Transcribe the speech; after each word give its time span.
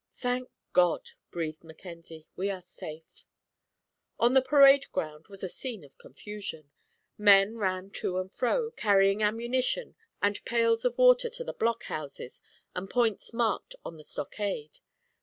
"Thank 0.17 0.49
God," 0.73 1.11
breathed 1.29 1.63
Mackenzie, 1.63 2.25
"we 2.35 2.49
are 2.49 2.59
safe!" 2.59 3.23
On 4.19 4.33
the 4.33 4.41
parade 4.41 4.91
ground 4.91 5.27
was 5.27 5.43
a 5.43 5.47
scene 5.47 5.83
of 5.83 5.99
confusion. 5.99 6.71
Men 7.19 7.59
ran 7.59 7.91
to 8.01 8.17
and 8.17 8.31
fro, 8.33 8.71
carrying 8.71 9.21
ammunition 9.21 9.95
and 10.19 10.43
pails 10.43 10.85
of 10.85 10.97
water 10.97 11.29
to 11.29 11.43
the 11.43 11.53
blockhouses 11.53 12.41
and 12.75 12.89
points 12.89 13.31
marked 13.31 13.75
on 13.85 13.97
the 13.97 14.03
stockade. 14.03 14.79